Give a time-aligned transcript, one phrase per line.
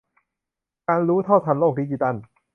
[0.87, 2.15] การรู้เท่าทันโลกดิจิทัล